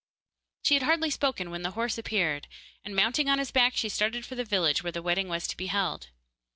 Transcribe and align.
She 0.63 0.73
had 0.73 0.81
hardly 0.81 1.11
spoken 1.11 1.51
when 1.51 1.61
the 1.61 1.69
horse 1.77 1.99
appeared, 1.99 2.47
and 2.83 2.95
mounting 2.95 3.29
on 3.29 3.37
his 3.37 3.51
back 3.51 3.75
she 3.77 3.87
started 3.87 4.25
for 4.25 4.33
the 4.33 4.43
village 4.43 4.81
where 4.83 4.91
the 4.91 5.03
wedding 5.03 5.27
was 5.27 5.45
to 5.45 5.55
be 5.55 5.67
held. 5.67 6.07